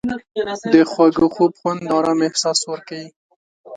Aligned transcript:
د 0.73 0.75
خواږه 0.91 1.27
خوب 1.35 1.51
خوند 1.59 1.79
د 1.83 1.87
آرام 1.99 2.19
احساس 2.27 2.59
ورکوي. 2.71 3.07